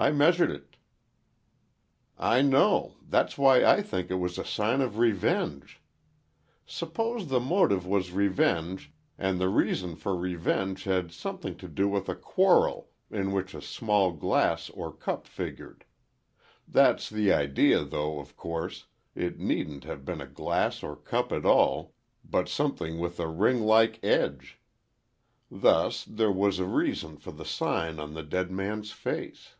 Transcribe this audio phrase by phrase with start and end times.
[0.00, 0.76] I measured it."
[2.16, 5.80] "I know; that's why I think it was a sign of revenge.
[6.64, 12.08] Suppose the motive was revenge and the reason for revenge had something to do with
[12.08, 15.84] a quarrel in which a small glass or cup figured.
[16.68, 18.86] That's the idea, though, of course,
[19.16, 23.62] it needn't have been a glass or cup at all, but something with a ring
[23.62, 24.60] like edge.
[25.50, 29.56] Thus, there was a reason for the sign on the dead man's face."